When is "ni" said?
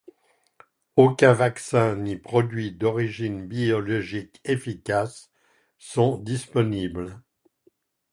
1.95-2.15